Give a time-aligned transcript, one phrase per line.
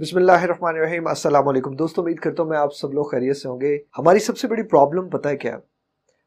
[0.00, 3.36] بسم اللہ الرحمن الرحیم، السلام علیکم۔ دوستو، امید کرتا ہوں میں آپ سب لوگ خیریت
[3.36, 5.58] سے ہوں گے۔ ہماری سب سے بڑی پرابلم پتہ ہے کیا؟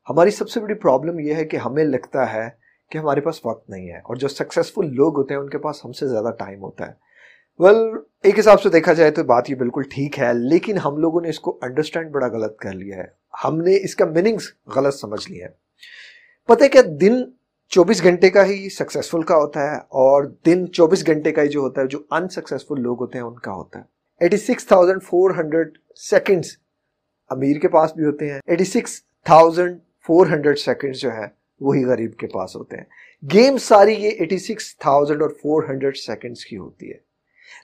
[0.10, 2.50] ہماری سب سے بڑی پرابلم یہ ہے کہ ہمیں لگتا ہے
[2.92, 5.86] کہ ہمارے پاس وقت نہیں ہے اور جو سکسیسفل لوگ ہوتے ہیں، ان کے پاس
[5.86, 6.94] ہم سے زیادہ ٹائم ہوتا ہے۔
[7.60, 7.78] ویل
[8.24, 11.30] ایک حساب سے دیکھا جائے تو بات یہ بالکل ٹھیک ہے، لیکن ہم لوگوں نے
[11.30, 13.06] اس کو انڈرسٹینڈ بڑا غلط کر لیا ہے۔
[13.44, 14.44] ہم نے اس کا میننگز
[14.76, 15.54] غلط سمجھ لیا ہے۔
[16.48, 17.14] پتہ ہے دن
[17.70, 21.60] چوبیس گھنٹے کا ہی سکسیسفل کا ہوتا ہے اور دن چوبیس گھنٹے کا ہی جو
[21.60, 23.84] ہوتا ہے، جو انسکسیسفل لوگ ہوتے ہیں، ان کا ہوتا ہے۔
[24.20, 26.48] Eighty six thousand four hundred seconds
[27.30, 31.26] امیر کے پاس بھی ہوتے ہیں۔ Eighty six thousand four hundred seconds جو ہے،
[31.60, 32.84] وہی غریب کے پاس ہوتے ہیں۔
[33.34, 36.98] گیم ساری یہ ایٹی سکس تھاؤزینڈ اور فور ہنڈریڈ سیکنڈس کی ہوتی ہے۔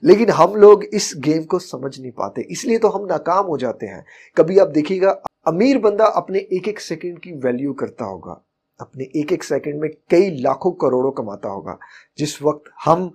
[0.01, 3.57] لیکن ہم لوگ اس گیم کو سمجھ نہیں پاتے۔ اس لیے تو ہم ناکام ہو
[3.57, 4.01] جاتے ہیں۔
[4.35, 5.15] کبھی آپ دیکھیے گا،
[5.45, 8.35] امیر بندہ اپنے ایک ایک سیکنڈ کی ویلیو کرتا ہوگا۔
[8.79, 11.75] اپنے ایک ایک سیکنڈ میں کئی لاکھوں کروڑوں کماتا ہوگا۔
[12.15, 13.09] جس وقت ہم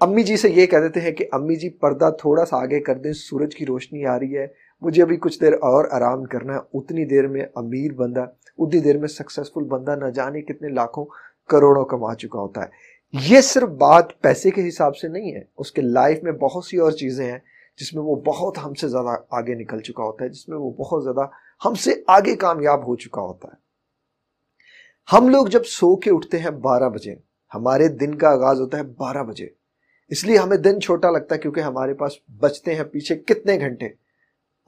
[0.00, 2.98] امی جی سے یہ کہہ دیتے ہیں کہ امی جی پردہ تھوڑا سا آگے کر
[2.98, 4.46] دیں، سورج کی روشنی آ رہی ہے،
[4.80, 8.24] مجھے ابھی کچھ دیر اور آرام کرنا ہے۔ اتنی دیر میں امیر بندہ،
[8.58, 11.04] اتنی دیر میں سکسیسفل بندہ نہ جانے کتنے لاکھوں
[11.48, 12.90] کروڑوں کما چکا ہوتا ہے۔
[13.30, 16.76] یہ صرف بات پیسے کے حساب سے نہیں ہے، اس کے لائف میں بہت سی
[16.76, 17.38] اور چیزیں ہیں
[17.76, 20.70] جس میں وہ بہت ہم سے زیادہ آگے نکل چکا ہوتا ہے، جس میں وہ
[20.70, 21.26] بہت زیادہ
[21.64, 23.61] ہم سے آگے کامیاب ہو چکا ہوتا ہے۔
[25.12, 27.14] ہم لوگ جب سو کے اٹھتے ہیں بارہ بجے،
[27.54, 29.48] ہمارے دن کا آغاز ہوتا ہے بارہ بجے۔
[30.08, 33.88] اس لیے ہمیں دن چھوٹا لگتا ہے کیونکہ ہمارے پاس بچتے ہیں پیچھے کتنے گھنٹے؟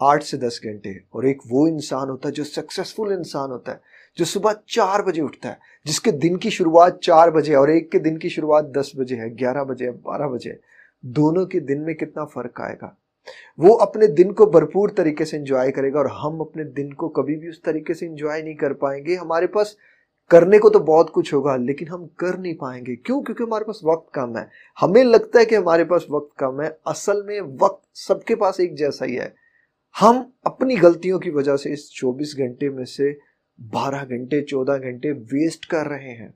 [0.01, 3.77] آٹھ سے دس گھنٹے۔ اور ایک وہ انسان ہوتا ہے جو سکسیسفل انسان ہوتا ہے،
[4.19, 5.55] جو صبح چار بجے اٹھتا ہے،
[5.85, 9.17] جس کے دن کی شروعات چار بجے اور ایک کے دن کی شروعات دس بجے
[9.17, 10.53] ہے، گیارہ بجے ہے، بارہ بجے
[11.03, 12.91] دونوں کے دن میں کتنا فرق آئے گا؟
[13.59, 17.09] وہ اپنے دن کو بھرپور طریقے سے انجوائے کرے گا اور ہم اپنے دن کو
[17.09, 19.75] کبھی بھی اس طریقے سے انجوائے نہیں کر پائیں گے۔ ہمارے پاس
[20.31, 23.65] کرنے کو تو بہت کچھ ہوگا، لیکن ہم کر نہیں پائیں گے۔ کیوں؟ کیونکہ ہمارے
[23.65, 24.45] پاس وقت کم ہے۔
[24.83, 28.61] ہمیں لگتا ہے کہ ہمارے پاس وقت کم ہے۔ اصل میں وقت سب کے پاس
[28.61, 29.29] ایک جیسا ہی ہے۔
[30.03, 33.13] ہم اپنی غلطیوں کی وجہ سے اس چوبیس گھنٹے میں سے
[33.73, 36.29] بارہ گھنٹے، چودہ گھنٹے ویسٹ کر رہے ہیں۔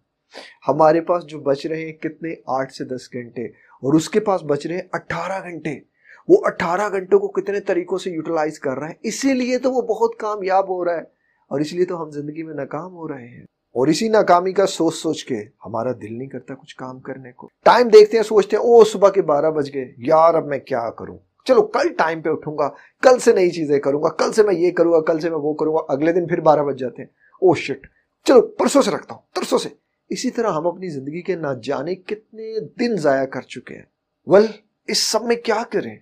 [0.68, 4.40] ہمارے پاس جو بچ رہے ہیں کتنے؟ آٹھ سے دس گھنٹے۔ اور اس کے پاس
[4.44, 5.80] بچ رہے ہیں اٹھارہ گھنٹے۔
[6.28, 9.82] وہ اٹھارہ گھنٹوں کو کتنے طریقوں سے یوٹیلائز کر رہا ہے اسی لیے تو وہ
[9.82, 13.28] بہت کامیاب ہو رہا ہے۔ اور اس لیے تو ہم زندگی میں ناکام ہو رہے
[13.28, 17.32] ہیں۔ اور اسی ناکامی کا سوچ سوچ کے ہمارا دل نہیں کرتا کچھ کام کرنے
[17.32, 20.58] کو۔ ٹائم دیکھتے ہیں، سوچتے ہیں او صبح کے بارہ بج گئے۔ یار، اب میں
[20.58, 22.68] کیا کروں؟ چلو، کل ٹائم پہ اٹھوں گا۔
[23.02, 25.38] کل سے نئی چیزیں کروں گا۔ کل سے میں یہ کروں گا، کل سے میں
[25.38, 27.86] وہ کروں گا۔ اگلے دن پھر بارہ بج جاتے ہیں۔ او شٹ
[28.24, 29.68] چلو، پرسوں سے رکھتا ہوں ترسوں سے۔
[30.08, 33.82] اسی طرح ہم اپنی زندگی کے نہ جانے کتنے دن ضائع کر چکے ہیں۔
[34.26, 34.46] ول
[34.86, 35.96] اس سب میں کیا کریں؟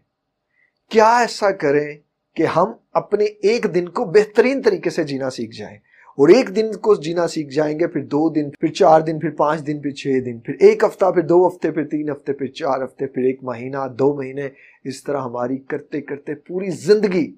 [0.91, 1.99] کیا ایسا کریں
[2.35, 5.79] کہ ہم اپنے ایک دن کو بہترین طریقے سے جینا سیکھ جائیں؟
[6.17, 9.31] اور ایک دن کو جینا سیکھ جائیں گے، پھر دو دن، پھر چار دن، پھر
[9.31, 12.47] پانچ دن، پھر چھ دن، پھر ایک ہفتہ، پھر دو ہفتے، پھر تین ہفتے، پھر
[12.47, 14.49] چار ہفتے، پھر ایک مہینہ، دو مہینے،
[14.85, 17.37] اس طرح ہماری کرتے کرتے پوری زندگی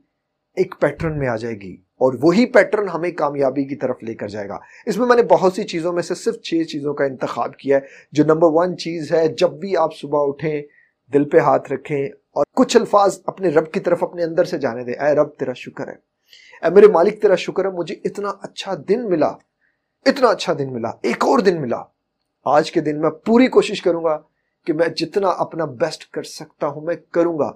[0.56, 4.28] ایک پیٹرن میں آ جائے گی اور وہی پیٹرن ہمیں کامیابی کی طرف لے کر
[4.28, 7.05] جائے گا۔ اس میں میں نے بہت سی چیزوں میں سے صرف چھ چیزوں کا
[7.05, 10.62] انتخاب کیا ہے، جو نمبر ون چیز ہے، جب بھی آپ صبح اٹھیں،
[11.12, 14.84] دل پہ ہاتھ رکھیں اور کچھ الفاظ اپنے رب کی طرف اپنے اندر سے جانے
[14.84, 16.07] دیں۔ اے رب، تیرا شکر ہے۔
[16.62, 19.32] اے میرے مالک تیرا شکر ہے، مجھے اتنا اچھا دن ملا،
[20.06, 21.82] اتنا اچھا دن ملا، ایک اور دن ملا۔
[22.44, 24.22] آج کے دن میں پوری کوشش کروں گا
[24.66, 27.52] کہ میں جتنا اپنا بیسٹ کر سکتا ہوں، میں کروں گا۔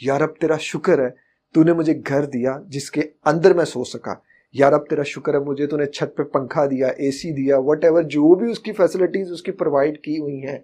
[0.00, 1.08] یا رب، تیرا شکر ہے
[1.54, 4.14] تو نے مجھے گھر دیا جس کے اندر میں سو سکا۔
[4.52, 7.58] یا رب، تیرا شکر ہے، مجھے تو نے چھت پہ پنکھا دیا اے سی دیا
[7.58, 10.58] وٹ ایور جو بھی اس کی فیسلٹیز اس کی پرووائڈ کی ہوئی ہیں،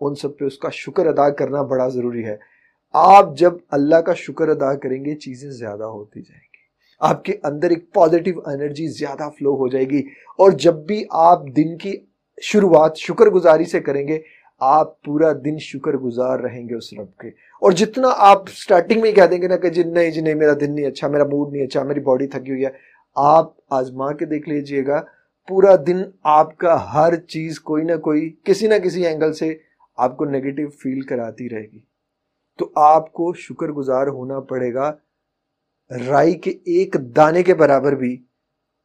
[0.00, 2.36] ان سب پہ اس کا شکر ادا کرنا بڑا ضروری ہے۔
[2.92, 6.55] آپ جب اللہ کا شکر ادا کریں گے، چیزیں زیادہ ہوتی جائیں گی۔
[7.00, 10.02] آپ کے اندر ایک پازیٹیو انرجی زیادہ فلو ہو جائے گی۔
[10.38, 11.92] اور جب بھی آپ دن کی
[12.42, 14.18] شروعات شکر گزاری سے کریں گے،
[14.60, 19.10] آپ پورا دن شکر گزار رہیں گے اس رب کے۔ اور جتنا آپ سٹارٹنگ میں
[19.10, 21.24] ہی کہہ دیں گے نا کہ جی نہیں جی نہیں، میرا دن نہیں اچھا میرا
[21.24, 22.70] موڈ نہیں اچھا میری باڈی تھکی ہوئی ہے،
[23.16, 25.02] آپ آزما کے دیکھ لیجیے گا،
[25.48, 29.58] پورا دن آپ کا ہر چیز کوئی نہ کوئی، کسی نہ کسی اینگل سے
[29.96, 31.78] آپ کو نیگیٹو فیل کراتی رہے گی۔
[32.58, 34.92] تو آپ کو شکر گزار ہونا پڑے گا۔
[35.90, 38.24] رائی کے ایک دانے کے برابر بھی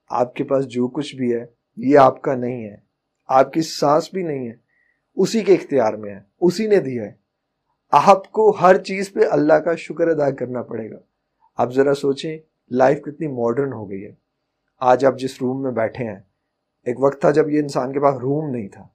[0.09, 1.45] آپ کے پاس جو کچھ بھی ہے،
[1.75, 2.77] یہ آپ کا نہیں ہے۔
[3.27, 4.53] آپ کی سانس بھی نہیں ہے۔
[5.15, 7.11] اسی کے اختیار میں ہے۔ اسی نے دیا ہے۔
[7.91, 10.97] آپ کو ہر چیز پہ اللہ کا شکر ادا کرنا پڑے گا۔
[11.57, 12.37] آپ ذرا سوچیں
[12.71, 14.11] لائف کتنی ماڈرن ہو گئی ہے۔
[14.79, 16.19] آج آپ جس روم میں بیٹھے ہیں،
[16.83, 18.87] ایک وقت تھا جب یہ انسان کے پاس روم نہیں تھا۔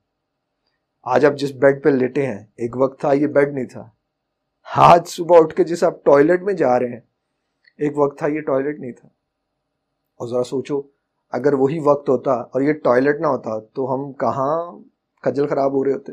[1.02, 3.90] آج آپ جس بیڈ پہ لیٹے ہیں، ایک وقت تھا یہ بیڈ نہیں تھا۔
[4.76, 7.00] آج صبح اٹھ کے جس آپ ٹوائلٹ میں جا رہے ہیں
[7.78, 9.08] ایک وقت تھا، یہ ٹوائلٹ نہیں تھا۔
[10.16, 10.82] اور ذرا سوچو،
[11.30, 14.78] اگر وہی وقت ہوتا، اور یہ ٹوائلٹ نہ ہوتا، تو ہم کہاں
[15.22, 16.12] خجل خراب ہو رہے ہوتے؟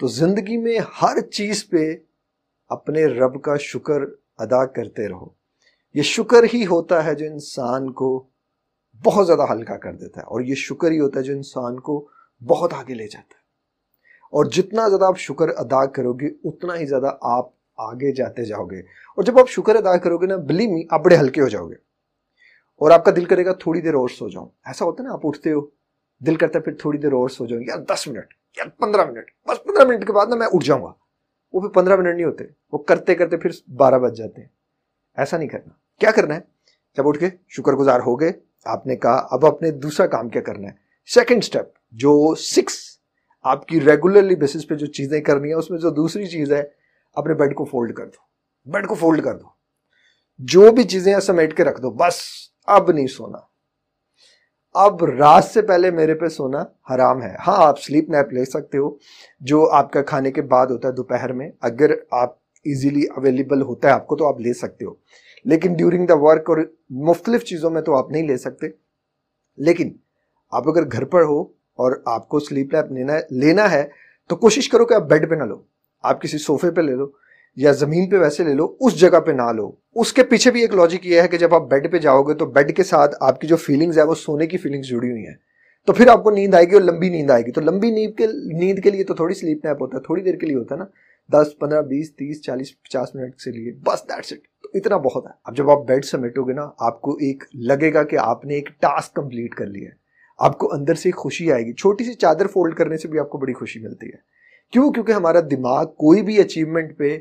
[0.00, 1.96] تو زندگی میں ہر چیز پہ
[2.68, 4.02] اپنے رب کا شکر
[4.38, 5.26] ادا کرتے رہو۔
[5.94, 8.26] یہ شکر ہی ہوتا ہے جو انسان کو
[9.04, 12.08] بہت زیادہ ہلکا کر دیتا ہے، اور یہ شکر ہی ہوتا ہے جو انسان کو
[12.46, 13.40] بہت آگے لے جاتا ہے۔
[14.32, 18.66] اور جتنا زیادہ آپ شکر ادا کرو گے، اتنا ہی زیادہ آپ آگے جاتے جاؤ
[18.66, 21.48] گے۔ اور جب آپ شکر ادا کرو گے نا بلی می، آپ بڑے ہلکے ہو
[21.48, 21.74] جاؤ گے۔
[22.76, 25.14] اور آپ کا دل کرے گا، تھوڑی دیر اور سو جاؤں۔ ایسا ہوتا ہے نا،
[25.14, 25.60] آپ اٹھتے ہو،
[26.18, 29.24] دل کرتا ہے پھر تھوڑی دیر اور سو جاؤں۔ یا دس منٹ، یا پندرہ منٹ،
[29.48, 30.92] بس پندرہ منٹ کے بعد نا میں اٹھ جاؤں گا۔
[31.52, 34.48] وہ پھر پندرہ منٹ نہیں ہوتے، وہ کرتے کرتے پھر بارہ بج جاتے ہیں۔
[35.16, 36.40] ایسا نہیں کرنا۔ کیا کرنا ہے؟
[36.96, 38.32] جب اٹھ کے شکر گزار ہو گئے،
[38.64, 40.72] آپ نے کہا، اب اپنے دوسرا کام کیا کرنا ہے؟
[41.06, 42.74] سیکنڈ اسٹیپ جو سکس
[43.42, 46.77] آپ کی ریگولرلی بیسس پہ جو چیزیں کرنی ہیں، اس میں جو دوسری چیز ہے
[47.12, 48.28] اپنے بیڈ کو فولڈ کر دو۔
[48.72, 49.46] بیڈ کو فولڈ کر دو۔
[50.38, 52.14] جو بھی چیزیں ہیں سمیٹ کے رکھ دو۔ بس،
[52.66, 53.38] اب نہیں سونا۔
[54.74, 56.64] اب رات سے پہلے میرے پہ سونا
[56.94, 58.96] حرام ہے۔ ہاں آپ سلیپ نیپ لے سکتے ہو۔
[59.40, 63.88] جو آپ کا کھانے کے بعد ہوتا ہے دوپہر میں، اگر آپ ایزیلی اویلیبل ہوتا
[63.88, 64.94] ہے آپ کو تو آپ لے سکتے ہو۔
[65.44, 66.58] لیکن ڈیورنگ دا ورک اور
[66.90, 68.66] مختلف چیزوں میں تو آپ نہیں لے سکتے۔
[69.56, 69.92] لیکن
[70.50, 71.42] آپ اگر گھر پر ہو
[71.74, 73.88] اور آپ کو سلیپ لیپ لینا لینا ہے،
[74.28, 75.62] تو کوشش کرو کہ آپ بیڈ پہ نہ لو۔
[76.02, 77.06] آپ کسی صوفے پہ لے لو
[77.56, 80.60] یا زمین پہ ویسے لے لو، اس جگہ پہ نہ لو۔ اس کے پیچھے بھی
[80.60, 83.16] ایک لاجک یہ ہے کہ جب آپ بیڈ پہ جاؤ گے تو بیڈ کے ساتھ
[83.20, 85.34] آپ کی جو فیلنگز ہے وہ سونے کی فیلنگز جڑی ہوئی ہیں۔
[85.86, 88.14] تو پھر آپ کو نیند آئے گی اور لمبی نیند آئے گی۔ تو لمبی نیند
[88.14, 88.26] کے
[88.58, 90.80] نیند کے لیے تو تھوڑی سلیپ نیپ ہوتا ہے، تھوڑی دیر کے لیے ہوتا ہے
[90.80, 90.86] نا۔
[91.32, 95.26] دس، پندرہ، بیس، تیس، چالیس، پچاس منٹ سے لیے، بس دیٹس اٹ تو اتنا بہت
[95.26, 98.44] ہے۔ اب جب آپ بیڈ سمیٹو گے نا، آپ کو ایک لگے گا کہ آپ
[98.44, 99.94] نے ایک ٹاسک کمپلیٹ کر لیا ہے۔
[100.38, 103.30] آپ کو اندر سے خوشی آئے گی۔ چھوٹی سی چادر فولڈ کرنے سے بھی آپ
[103.30, 104.37] کو بڑی خوشی ملتی ہے۔
[104.72, 107.18] کیوں؟ کیونکہ ہمارا دماغ کوئی بھی اچیومنٹ پہ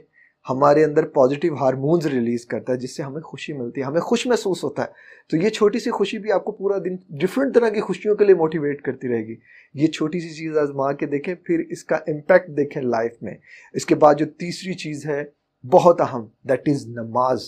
[0.50, 4.28] ہمارے اندر پازیٹیو ہارمونز ریلیز کرتا ہے، جس سے ہمیں خوشی ملتی ہے، ہمیں خوش
[4.28, 4.88] محسوس ہوتا ہے۔
[5.30, 8.26] تو یہ چھوٹی سی خوشی بھی آپ کو پورا دن ڈفرینٹ طرح کی خوشیوں کے
[8.26, 9.36] لیے موٹیویٹ کرتی رہے گی۔
[9.74, 13.34] یہ چھوٹی سی چیز آزما کے دیکھیں، پھر اس کا امپیکٹ دیکھیں لائف میں۔
[13.74, 15.24] اس کے بعد جو تیسری چیز ہے،
[15.72, 17.40] بہت اہم دیٹ از نماز۔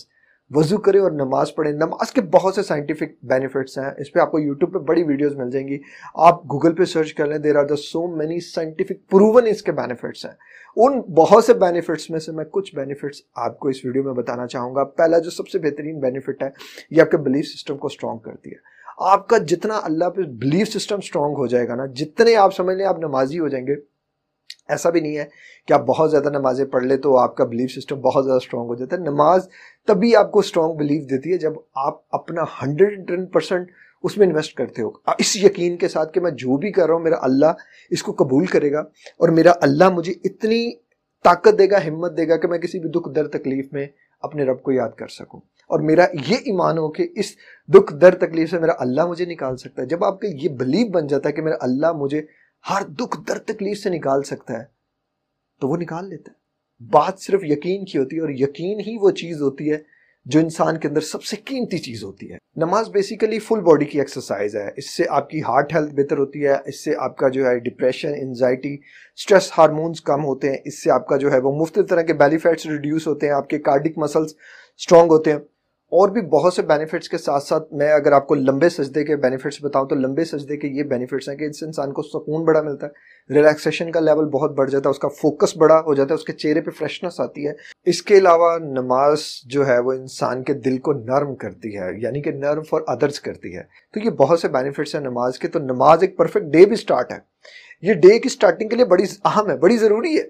[0.50, 4.30] وضو کرے اور نماز پڑھیں۔ نماز کے بہت سے سائنٹیفک بینیفٹس ہیں۔ اس پہ آپ
[4.30, 5.78] کو یوٹیوب پہ بڑی ویڈیوز مل جائیں گی۔
[6.14, 9.72] آپ گوگل پہ سرچ کر لیں there are the so many scientific proven اس کے
[9.72, 10.32] بینیفٹس ہیں۔
[10.76, 14.46] ان بہت سے بینیفٹس میں سے میں کچھ بینیفٹس آپ کو اس ویڈیو میں بتانا
[14.46, 16.48] چاہوں گا۔ پہلا جو سب سے بہترین بینیفٹ ہے،
[16.90, 18.56] یہ آپ کے بلیف سسٹم کو اسٹرانگ کرتی ہے۔
[18.98, 22.76] آپ کا جتنا اللہ پہ بلیف سسٹم اسٹرانگ ہو جائے گا نا، جتنے آپ سمجھ
[22.76, 23.74] لیں آپ نمازی ہو جائیں گے
[24.70, 25.24] ایسا بھی نہیں ہے
[25.68, 28.66] کہ آپ بہت زیادہ نمازیں پڑھ لیں تو آپ کا بلیف سسٹم بہت زیادہ اسٹرانگ
[28.66, 29.48] ہو جاتا ہے۔ نماز
[29.86, 33.68] تبھی آپ کو اسٹرانگ بلیف دیتی ہے جب آپ اپنا ہنڈریڈ ٹین پرسینٹ
[34.02, 36.94] اس میں انویسٹ کرتے ہو۔ اس یقین کے ساتھ کہ میں جو بھی کر رہا
[36.94, 37.52] ہوں، میرا اللہ
[37.90, 38.80] اس کو قبول کرے گا
[39.16, 40.72] اور میرا اللہ مجھے اتنی
[41.24, 43.86] طاقت دے گا، ہمت دے گا کہ میں کسی بھی دکھ در تکلیف میں
[44.20, 47.26] اپنے رب کو یاد کر سکوں۔ اور میرا یہ ایمان ہو کہ اس
[47.68, 50.90] دکھ در تکلیف سے میرا اللہ مجھے نکال سکتا ہے۔ جب آپ کا یہ بلیف
[50.90, 52.22] بن جاتا ہے کہ میرا اللہ مجھے
[52.70, 54.64] ہر دکھ در تکلیف سے نکال سکتا ہے،
[55.60, 56.40] تو وہ نکال لیتا ہے۔
[56.90, 59.78] بات صرف یقین کی ہوتی ہے اور یقین ہی وہ چیز ہوتی ہے
[60.24, 63.98] جو انسان کے اندر سب سے قیمتی چیز ہوتی ہے۔ نماز بیسیکلی فل باڈی کی
[63.98, 67.28] ایکسرسائز ہے۔ اس سے آپ کی ہارٹ ہیلتھ بہتر ہوتی ہے، اس سے آپ کا
[67.28, 68.76] جو ہے ڈپریشن انزائٹی
[69.16, 72.12] سٹریس ہارمونز کم ہوتے ہیں۔ اس سے آپ کا جو ہے وہ مختلف طرح کے
[72.12, 74.34] بیلی فیٹس ریڈیوس ہوتے ہیں، آپ کے کارڈک مسلس
[74.78, 75.38] اسٹرانگ ہوتے ہیں۔
[75.90, 79.16] اور بھی بہت سے بینیفٹس کے ساتھ ساتھ میں اگر آپ کو لمبے سجدے کے
[79.16, 82.44] بینیفٹس بتاؤں تو لمبے سجدے کے یہ بینیفٹس ہیں کہ اس سے انسان کو سکون
[82.44, 85.94] بڑا ملتا ہے ریلیکسیشن کا لیول بہت بڑھ جاتا ہے، اس کا فوکس بڑا ہو
[85.94, 87.52] جاتا ہے، اس کے چہرے پہ فریشنس آتی ہے۔
[87.84, 92.22] اس کے علاوہ نماز جو ہے وہ انسان کے دل کو نرم کرتی ہے یعنی
[92.22, 93.62] کہ نرم فار ادرس کرتی ہے۔
[93.94, 97.12] تو یہ بہت سے بینیفٹس ہیں نماز کے، تو نماز ایک پرفیکٹ ڈے بھی سٹارٹ
[97.12, 97.18] ہے۔
[97.82, 100.22] یہ ڈے کی سٹارٹنگ کے لیے بڑی اہم ہے، بڑی ضروری ہے۔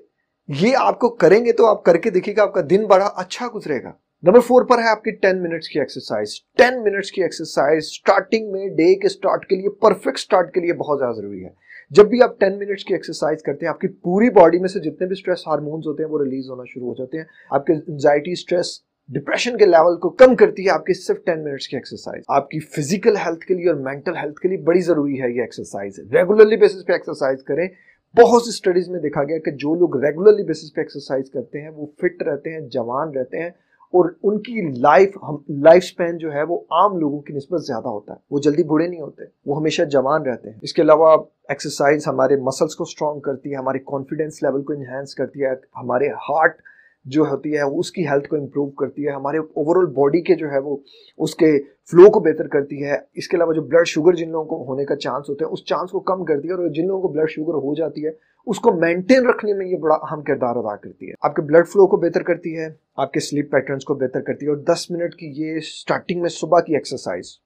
[0.49, 3.11] یہ آپ کو کریں گے تو آپ کر کے دیکھیے گا، آپ کا دن بڑا
[3.17, 7.13] اچھا گزرے گا۔ نمبر فور پر ہے آپ کی ٹین منٹس کی ایکسرسائز ٹین منٹس
[7.13, 11.17] کی ایکسرسائز اسٹارٹنگ میں ڈے کے اسٹارٹ کے لیے پرفیکٹ اسٹارٹ کے لیے بہت زیادہ
[11.17, 11.49] ضروری ہے۔
[11.91, 14.81] جب بھی آپ ٹین منٹس کی ایکسرسائز کرتے ہیں، آپ کی پوری باڈی میں سے
[14.81, 17.73] جتنے بھی اسٹریس ہارمونس ہوتے ہیں، وہ ریلیز ہونا شروع ہو جاتے ہیں۔ آپ کے
[17.73, 21.77] انزائٹی اسٹریس ڈپریشن کے لیول کو کم کرتی ہے، آپ کی صرف ٹین منٹس کی
[21.77, 25.31] ایکسرسائز آپ کی فزیکل ہیلتھ کے لیے اور مینٹل ہیلتھ کے لیے بڑی ضروری ہے
[25.31, 27.67] یہ ایکسرسائز ریگولرلی بیسس پہ ایکسرسائز کریں۔
[28.15, 31.71] بہت سی اسٹڈیز میں دیکھا گیا کہ جو لوگ ریگولرلی بیسس پہ ایکسرسائز کرتے ہیں،
[31.71, 33.51] وہ فٹ رہتے ہیں، جوان رہتے ہیں۔
[33.93, 35.17] اور ان کی لائف
[35.49, 38.87] لائف سپین جو ہے وہ عام لوگوں کی نسبت زیادہ ہوتا ہے۔ وہ جلدی بڑے
[38.87, 41.17] نہیں ہوتے، وہ ہمیشہ جوان رہتے ہیں۔ اس کے علاوہ
[41.49, 46.09] ایکسرسائز ہمارے مسلس کو اسٹرانگ کرتی ہے ہمارے کانفیڈینس لیول کو انہینس کرتی ہے، ہمارے
[46.09, 46.57] ہارٹ
[47.05, 50.35] جو ہوتی ہے، اس کی ہیلتھ کو امپروو کرتی ہے۔ ہمارے اوور آل باڈی کے
[50.35, 50.77] جو ہے وہ
[51.19, 51.53] اس کے
[51.91, 54.85] فلو کو بہتر کرتی ہے۔ اس کے علاوہ جو بلڈ شوگر جن لوگوں کو ہونے
[54.85, 57.31] کا چانس ہوتا ہے، اس چانس کو کم کرتی ہے اور جن لوگوں کو بلڈ
[57.31, 58.11] شوگر ہو جاتی ہے
[58.47, 61.69] اس کو مینٹین رکھنے میں یہ بڑا اہم کردار ادا کرتی ہے۔ آپ کے بلڈ
[61.69, 64.91] فلو کو بہتر کرتی ہے، آپ کے سلیپ پیٹرنس کو بہتر کرتی ہے اور دس
[64.91, 67.39] منٹ کی یہ اسٹارٹنگ میں صبح کی ایکسرسائز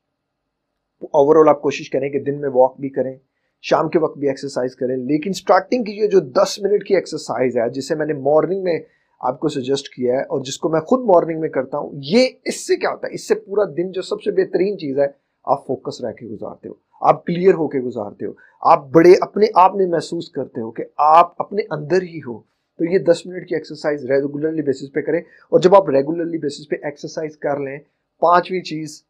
[1.13, 3.17] اوور آل آپ کوشش کریں کہ دن میں واک بھی کریں،
[3.63, 7.57] شام کے وقت بھی ایکسرسائز کریں، لیکن اسٹارٹنگ کی یہ جو دس منٹ کی ایکسرسائز
[7.57, 8.79] ہے، جسے میں نے مارننگ میں
[9.21, 12.29] آپ کو سجیسٹ کیا ہے اور جس کو میں خود مارننگ میں کرتا ہوں، یہ
[12.45, 15.07] اس سے کیا ہوتا ہے؟ اس سے پورا دن جو سب سے بہترین چیز ہے،
[15.45, 16.75] آپ فوکس رہ کے گزارتے ہو۔
[17.05, 20.85] آپ کلیئر ہو کے گزارتے ہو۔ آپ بڑے اپنے آپ میں محسوس کرتے ہو کہ
[20.97, 25.21] آپ اپنے اندر ہی ہو۔ تو یہ دس منٹ کی ایکسرسائز ریگولرلی بیسس پہ کریں
[25.21, 27.79] اور جب آپ ریگولرلی بیسس پہ ایکسرسائز کر لیں،
[28.21, 29.05] پانچویں چیز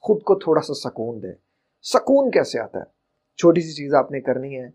[0.00, 1.32] خود کو تھوڑا سا سکون دیں۔
[1.82, 2.84] سکون کیسے آتا ہے؟
[3.36, 4.68] چھوٹی سی چیز آپ نے کرنی ہے۔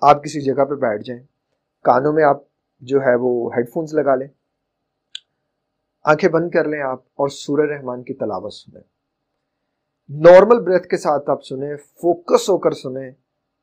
[0.00, 1.22] آپ کسی جگہ پہ بیٹھ جائیں۔
[1.82, 2.40] کانوں میں آپ
[2.80, 4.28] جو ہے وہ ہیڈ فونز لگا لیں۔
[6.04, 9.01] آنکھیں بند کر لیں آپ اور سورہ رحمان کی تلاوت سنیں۔
[10.08, 13.10] نارمل بریتھ کے ساتھ آپ سنیں، فوکس ہو کر سنیں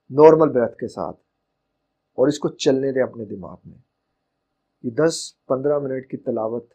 [0.10, 1.18] نارمل بریتھ کے ساتھ،
[2.18, 3.78] اور اس کو چلنے دیں اپنے دماغ میں۔
[4.84, 6.74] یہ دس پندرہ منٹ کی تلاوت،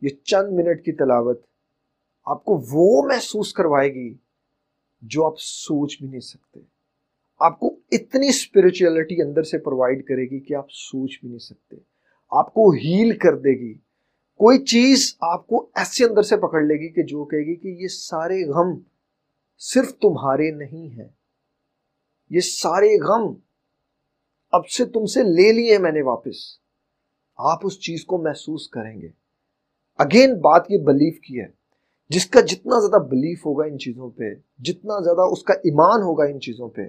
[0.00, 1.42] یہ چند منٹ کی تلاوت
[2.26, 4.14] آپ کو وہ محسوس کروائے گی
[5.02, 6.60] جو آپ سوچ بھی نہیں سکتے۔
[7.40, 11.76] آپ کو اتنی اسپرچولیٹی اندر سے پرووائڈ کرے گی کہ آپ سوچ بھی نہیں سکتے۔
[12.30, 13.74] آپ کو ہیل کر دے گی۔
[14.40, 17.68] کوئی چیز آپ کو ایسے اندر سے پکڑ لے گی کہ جو کہے گی کہ
[17.68, 18.78] یہ سارے غم
[19.58, 21.08] صرف تمہارے نہیں ہیں۔
[22.30, 23.34] یہ سارے غم
[24.52, 26.58] اب سے تم سے لے لیے میں نے واپس۔
[27.36, 29.08] آپ اس چیز کو محسوس کریں گے۔
[29.98, 31.46] اگین بات یہ بلیف کی ہے۔
[32.08, 34.24] جس کا جتنا زیادہ بلیف ہوگا ان چیزوں پہ،
[34.58, 36.82] جتنا زیادہ اس کا ایمان ہوگا ان چیزوں پہ،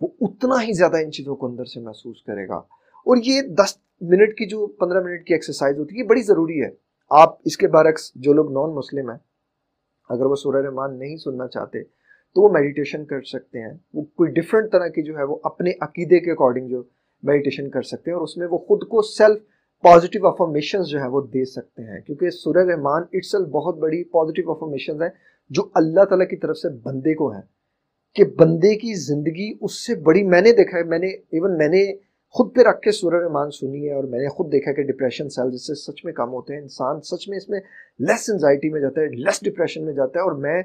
[0.00, 2.62] وہ اتنا ہی زیادہ ان چیزوں کو اندر سے محسوس کرے گا۔
[3.08, 6.62] اور یہ دس منٹ کی جو پندرہ منٹ کی ایکسرسائز ہوتی ہے، یہ بڑی ضروری
[6.62, 6.68] ہے۔
[7.10, 9.18] آپ اس کے برعکس جو لوگ نان مسلم ہیں،
[10.08, 11.84] اگر وہ سورہ رحمان نہیں سننا چاہتے،
[12.34, 15.70] تو وہ میڈیٹیشن کر سکتے ہیں۔ وہ کوئی ڈفرینٹ طرح کی جو ہے، وہ اپنے
[15.80, 16.82] عقیدے کے اکارڈنگ جو
[17.22, 19.42] میڈیٹیشن کر سکتے ہیں اور اس میں وہ خود کو سیلف
[19.82, 24.50] پازیٹیو افرمیشن جو ہے وہ دے سکتے ہیں۔ کیونکہ سورہ رحمان اٹس بہت بڑی پازیٹیو
[24.50, 25.10] افرمیشن ہیں،
[25.50, 27.42] جو اللہ تعالیٰ کی طرف سے بندے کو ہیں۔
[28.14, 31.68] کہ بندے کی زندگی اس سے بڑی، میں نے دیکھا ہے، میں نے ایون میں
[31.68, 34.82] نے خود پہ رکھ کے سورہ رحمان سنی ہے اور میں نے خود دیکھا کہ
[34.82, 37.60] ڈپریشن سیل جس سے سچ میں کام ہوتے ہیں، انسان سچ میں اس میں
[38.00, 40.62] لیس انزائٹی میں جاتا ہے لیس ڈپریشن میں جاتا ہے اور میں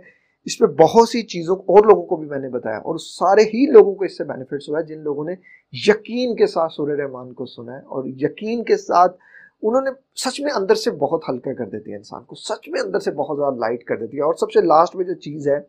[0.48, 3.66] اس پہ بہت سی چیزوں اور لوگوں کو بھی میں نے بتایا اور سارے ہی
[3.72, 5.34] لوگوں کو اس سے بینیفٹس ہوا ہے جن لوگوں نے
[5.74, 9.18] یقین کے ساتھ سورہ رحمان کو سنا ہے اور یقین کے ساتھ
[9.64, 9.92] انہوں نے
[10.22, 13.12] سچ میں اندر سے بہت ہلکا کر دیتی ہے انسان کو، سچ میں اندر سے
[13.12, 15.60] بہت زیادہ لائٹ کر دیتی ہے اور سب سے لاسٹ میں جو چیز ہے،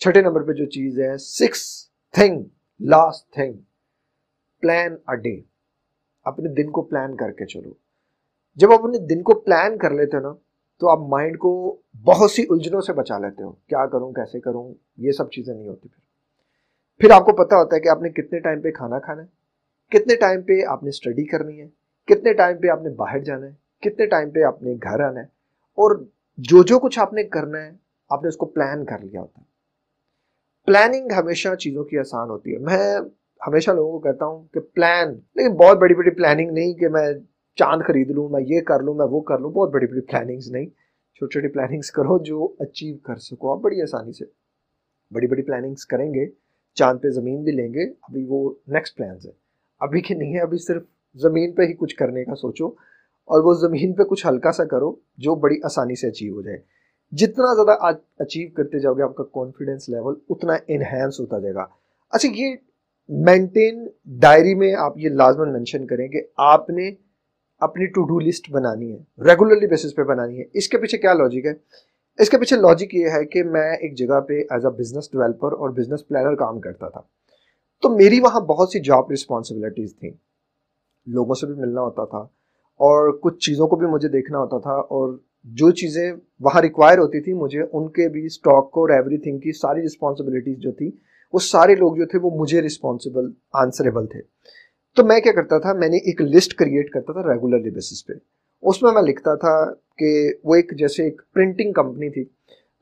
[0.00, 1.62] چھٹے نمبر پہ جو چیز ہے six
[2.14, 2.42] thing
[2.80, 3.52] last thing
[4.64, 5.42] plan a day
[6.24, 7.72] اپنے دن کو پلان کر کے چلو۔
[8.54, 10.34] جب آپ اپنے دن کو پلان کر لیتے ہو نا،
[10.80, 14.74] تو آپ مائنڈ کو بہت سی الجھنوں سے بچا لیتے ہو۔ کیا کروں، کیسے کروں،
[14.96, 16.04] یہ سب چیزیں نہیں ہوتی۔ پھر
[16.98, 19.26] پھر آپ کو پتا ہوتا ہے کہ آپ نے کتنے ٹائم پہ کھانا کھانا ہے،
[19.88, 21.68] کتنے ٹائم پہ آپ نے اسٹڈی کرنی ہے،
[22.06, 25.20] کتنے ٹائم پہ آپ نے باہر جانا ہے، کتنے ٹائم پہ آپ نے گھر آنا
[25.20, 25.26] ہے۔
[25.74, 26.04] اور
[26.38, 27.70] جو جو کچھ آپ نے کرنا ہے،
[28.10, 29.46] آپ نے اس کو پلان کر لیا ہوتا ہے۔
[30.66, 32.96] پلاننگ ہمیشہ چیزوں کی آسان ہوتی ہے۔ میں
[33.46, 37.12] ہمیشہ لوگوں کو کہتا ہوں کہ پلان لیکن بہت بڑی بڑی پلاننگ نہیں کہ میں
[37.54, 40.50] چاند خرید لوں، میں یہ کر لوں، میں وہ کر لوں، بہت بڑی بڑی پلاننگز
[40.50, 40.66] نہیں۔
[41.14, 44.24] چھوٹی چھوٹی پلاننگس کرو جو اچیو کر سکو۔ آپ بڑی آسانی سے
[45.10, 46.26] بڑی بڑی پلاننگس کریں گے،
[46.74, 49.32] چاند پہ زمین بھی لیں گے، ابھی وہ نیکسٹ پلانز ہے
[49.80, 50.82] ابھی کہ نہیں ہے، ابھی صرف
[51.14, 52.66] زمین پہ ہی کچھ کرنے کا سوچو
[53.24, 56.58] اور وہ زمین پہ کچھ ہلکا سا کرو جو بڑی آسانی سے اچیو ہو جائے۔
[57.12, 61.66] جتنا زیادہ اچیو کرتے جاؤ گے، آپ کا کانفیڈینس لیول اتنا انہینس ہوتا جائے گا۔
[62.10, 62.54] اچھا یہ
[63.08, 66.90] مینٹین ڈائری میں آپ یہ لازمن مینشن کریں کہ آپ نے
[67.58, 71.12] اپنی ٹو ڈو لسٹ بنانی ہے ریگولرلی بیسس پہ بنانی ہے۔ اس کے پیچھے کیا
[71.12, 71.52] لاجک ہے؟
[72.18, 75.52] اس کے پیچھے لاجک یہ ہے کہ میں ایک جگہ پہ ایز اے بزنس ڈیولپر
[75.52, 77.00] اور بزنس پلانر کام کرتا تھا۔
[77.82, 80.10] تو میری وہاں بہت سی جاب رسپانسبلٹیز تھیں۔
[81.06, 82.18] لوگوں سے بھی ملنا ہوتا تھا
[82.76, 87.20] اور کچھ چیزوں کو بھی مجھے دیکھنا ہوتا تھا اور جو چیزیں وہاں ریکوائر ہوتی
[87.20, 90.90] تھی مجھے ان کے بھی اسٹاک کو اور ایوری تھنگ کی ساری رسپانسبلٹیز جو تھی
[91.34, 94.20] وہ سارے لوگ جو تھے وہ مجھے رسپانسبل آنسریبل تھے۔
[94.96, 98.12] تو میں کیا کرتا تھا، میں نے ایک لسٹ کریٹ کرتا تھا ریگولرلی بیسس پہ۔
[98.62, 99.56] اس میں میں لکھتا تھا
[99.98, 102.24] کہ وہ ایک جیسے ایک پرنٹنگ کمپنی تھی۔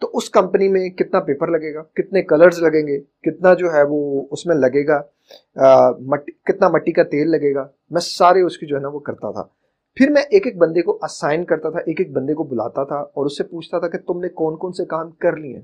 [0.00, 3.82] تو اس کمپنی میں کتنا پیپر لگے گا، کتنے کلرز لگیں گے، کتنا جو ہے
[3.88, 5.00] وہ اس میں لگے گا
[6.00, 8.98] مٹی کتنا مٹی کا تیل لگے گا۔ میں سارے اس کی جو ہے نا وہ
[8.98, 9.42] کرتا تھا۔
[9.94, 12.96] پھر میں ایک ایک بندے کو اسائن کرتا تھا، ایک ایک بندے کو بلاتا تھا
[12.96, 15.60] اور اس سے پوچھتا تھا کہ تم نے کون کون سے کام کر لیے۔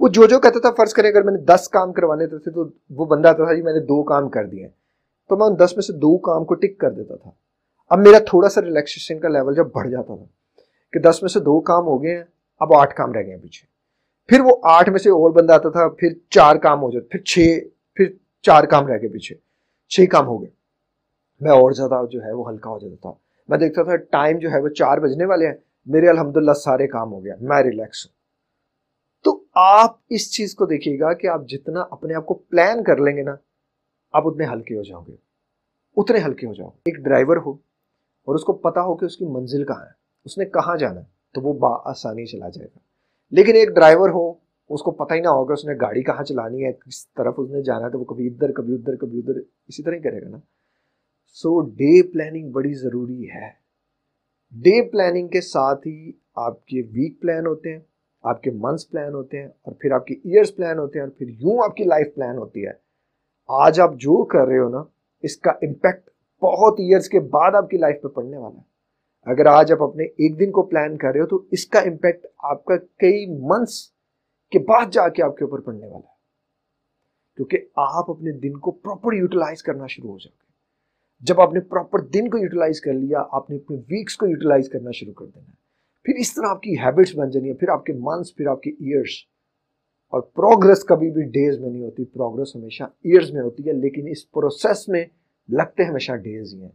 [0.00, 2.68] وہ جو جو کہتا تھا فرض کریں اگر میں نے دس کام کروانے تھے تو
[2.90, 4.68] وہ بندہ آتا تھا جی میں نے دو کام کر دیے
[5.28, 7.30] تو میں ان دس میں سے دو کام کو ٹک کر دیتا تھا۔
[7.90, 10.24] اب میرا تھوڑا سا ریلیکسیشن کا لیول جب بڑھ جاتا تھا
[10.92, 12.24] کہ دس میں سے دو کام ہو گئے ہیں،
[12.60, 13.66] اب آٹھ کام رہ گئے ہیں پیچھے۔
[14.26, 17.20] پھر وہ آٹھ میں سے اور بندہ آتا تھا، پھر چار کام ہو جاتا پھر
[17.20, 17.58] چھ،
[17.94, 18.04] پھر
[18.42, 19.34] چار کام رہ گئے پیچھے۔
[19.88, 20.50] چھ کام ہو گئے۔
[21.40, 23.12] میں اور زیادہ جو ہے وہ ہلکا ہو جاتا تھا۔
[23.48, 25.54] میں دیکھتا تھا ٹائم جو ہے وہ چار بجنے والے ہیں۔
[25.86, 28.17] میرے الحمدللہ سارے کام ہو گیا میں ریلیکس ہوں۔
[29.60, 33.16] آپ اس چیز کو دیکھیے گا کہ آپ جتنا اپنے آپ کو پلان کر لیں
[33.16, 33.34] گے نا،
[34.12, 35.16] آپ اتنے ہلکے ہو جاؤ گے۔
[35.96, 37.52] اتنے ہلکے ہو جاؤ ایک ڈرائیور ہو
[38.26, 39.90] اور اس کو پتا ہو کہ اس کی منزل کہاں ہے۔
[40.24, 42.78] اس نے کہاں جانا ہے تو وہ با آسانی چلا جائے گا۔
[43.30, 44.30] لیکن ایک ڈرائیور ہو،
[44.68, 47.50] اس کو پتہ ہی نہ ہوگا اس نے گاڑی کہاں چلانی ہے، کس طرف اس
[47.50, 49.36] نے جانا ہے تو وہ کبھی ادھر کبھی ادھر کبھی ادھر،
[49.68, 50.38] اسی طرح ہی کرے گا نا۔
[51.26, 53.50] سو ڈے پلاننگ بڑی ضروری ہے۔
[54.50, 57.80] ڈے پلاننگ کے ساتھ ہی آپ کے ویک پلان ہوتے ہیں۔
[58.28, 61.12] آپ کے منتھس پلان ہوتے ہیں اور پھر آپ کے ایئرس پلان ہوتے ہیں اور
[61.18, 62.72] پھر یوں آپ کی لائف پلان ہوتی ہے۔
[63.48, 64.84] آج آپ جو کر رہے ہو نا،
[65.20, 66.10] اس کا امپیکٹ
[66.42, 68.78] بہت ایئرس کے بعد آپ کی لائف پہ پڑنے والا ہے۔
[69.30, 72.26] اگر آج آپ اپنے ایک دن کو پلان کر رہے ہو تو اس کا امپیکٹ
[72.38, 73.88] آپ کا کئی منتھس
[74.50, 76.18] کے بعد جا کے آپ کے اوپر پڑنے والا ہے۔
[77.36, 80.52] کیونکہ آپ اپنے دن کو پراپر یوٹیلائز کرنا شروع ہو جاؤ گے۔
[81.20, 84.68] جب آپ نے پراپر دن کو یوٹیلائز کر لیا، آپ نے اپنے ویکس کو یوٹیلائز
[84.68, 85.67] کرنا شروع کر دینا ہے۔
[86.08, 88.62] پھر اس طرح آپ کی ہیبٹس بن جانی ہے پھر آپ کے منتھس پھر آپ
[88.62, 89.10] کے ایئرس
[90.12, 94.08] اور پروگرس کبھی بھی ڈیز میں نہیں ہوتی پروگرس ہمیشہ ایئرز میں ہوتی ہے، لیکن
[94.08, 95.04] اس پروسیس میں
[95.48, 96.70] لگتے ہمیشہ ڈیز ہی ہیں۔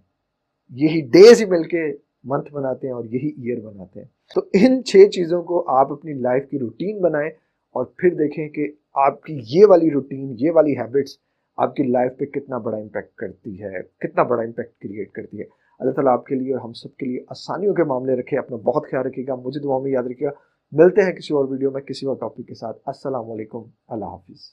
[0.69, 1.83] یہی ڈیز ہی مل کے
[2.23, 6.13] منتھ بناتے ہیں اور یہی ایئر بناتے ہیں۔ تو ان چھ چیزوں کو آپ اپنی
[6.13, 7.29] لائف کی روٹین بنائیں
[7.75, 11.17] اور پھر دیکھیں کہ آپ کی یہ والی روٹین یہ والی ہیبٹس
[11.57, 15.62] آپ کی لائف پہ کتنا بڑا امپیکٹ کرتی ہے، کتنا بڑا امپیکٹ کریٹ کرتی ہے۔
[15.83, 18.57] اللہ تعالیٰ آپ کے لیے اور ہم سب کے لیے آسانیوں کے معاملے رکھے، اپنا
[18.57, 20.33] بہت خیال رکھیے گا۔ مجھے دعا میں یاد رکھیے گا۔
[20.71, 24.51] ملتے ہیں کسی اور ویڈیو میں کسی اور ٹاپک کے ساتھ۔ السلام علیکم۔ اللہ حافظ۔